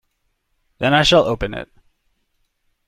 [0.79, 1.69] Then I shall open it.